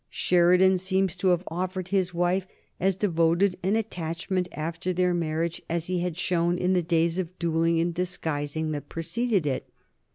[0.09, 2.47] Sheridan seems to have offered his wife
[2.79, 7.37] as devoted an attachment after her marriage as he had shown in the days of
[7.37, 9.69] duelling and disguising that preceded it.